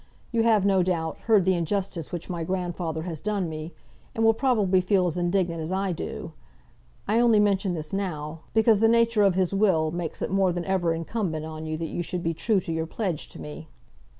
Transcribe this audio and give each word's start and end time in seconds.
You 0.31 0.41
have, 0.41 0.65
no 0.65 0.81
doubt, 0.81 1.19
heard 1.25 1.45
the 1.45 1.53
injustice 1.53 2.11
which 2.11 2.27
my 2.27 2.43
grandfather 2.43 3.03
has 3.03 3.21
done 3.21 3.47
me, 3.47 3.71
and 4.15 4.23
will 4.23 4.33
probably 4.33 4.81
feel 4.81 5.05
as 5.05 5.15
indignant 5.15 5.61
as 5.61 5.71
I 5.71 5.91
do. 5.91 6.31
I 7.07 7.19
only 7.19 7.39
mention 7.39 7.73
this 7.73 7.93
now, 7.93 8.39
because 8.55 8.79
the 8.79 8.87
nature 8.89 9.21
of 9.21 9.35
his 9.35 9.53
will 9.53 9.91
makes 9.91 10.23
it 10.23 10.31
more 10.31 10.51
than 10.51 10.65
ever 10.65 10.91
incumbent 10.95 11.45
on 11.45 11.67
you 11.67 11.77
that 11.77 11.85
you 11.89 12.01
should 12.01 12.23
be 12.23 12.33
true 12.33 12.59
to 12.61 12.71
your 12.73 12.87
pledge 12.87 13.29
to 13.29 13.39
me. 13.39 13.67